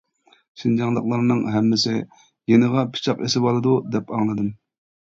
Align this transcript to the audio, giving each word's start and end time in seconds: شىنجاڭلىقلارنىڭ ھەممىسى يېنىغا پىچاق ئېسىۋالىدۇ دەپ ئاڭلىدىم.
شىنجاڭلىقلارنىڭ 0.61 1.43
ھەممىسى 1.57 1.95
يېنىغا 2.55 2.89
پىچاق 2.97 3.25
ئېسىۋالىدۇ 3.29 3.79
دەپ 3.95 4.15
ئاڭلىدىم. 4.21 4.55